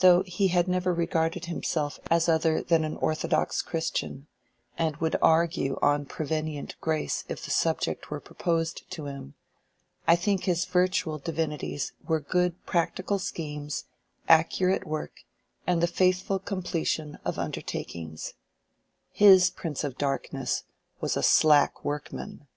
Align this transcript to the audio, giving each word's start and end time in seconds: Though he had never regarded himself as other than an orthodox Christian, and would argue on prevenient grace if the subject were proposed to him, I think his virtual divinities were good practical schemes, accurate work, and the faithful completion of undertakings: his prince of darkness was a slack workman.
Though 0.00 0.24
he 0.24 0.48
had 0.48 0.66
never 0.66 0.92
regarded 0.92 1.44
himself 1.44 2.00
as 2.10 2.28
other 2.28 2.64
than 2.64 2.82
an 2.82 2.96
orthodox 2.96 3.62
Christian, 3.62 4.26
and 4.76 4.96
would 4.96 5.14
argue 5.22 5.78
on 5.80 6.04
prevenient 6.04 6.74
grace 6.80 7.22
if 7.28 7.44
the 7.44 7.52
subject 7.52 8.10
were 8.10 8.18
proposed 8.18 8.90
to 8.90 9.06
him, 9.06 9.34
I 10.04 10.16
think 10.16 10.42
his 10.46 10.64
virtual 10.64 11.18
divinities 11.18 11.92
were 12.04 12.18
good 12.18 12.66
practical 12.66 13.20
schemes, 13.20 13.84
accurate 14.28 14.84
work, 14.84 15.20
and 15.64 15.80
the 15.80 15.86
faithful 15.86 16.40
completion 16.40 17.20
of 17.24 17.38
undertakings: 17.38 18.34
his 19.12 19.48
prince 19.48 19.84
of 19.84 19.96
darkness 19.96 20.64
was 21.00 21.16
a 21.16 21.22
slack 21.22 21.84
workman. 21.84 22.48